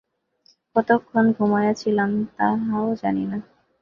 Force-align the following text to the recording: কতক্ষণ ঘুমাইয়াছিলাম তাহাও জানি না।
কতক্ষণ 0.75 1.25
ঘুমাইয়াছিলাম 1.37 2.11
তাহাও 2.37 2.87
জানি 2.95 3.23
না। 3.25 3.37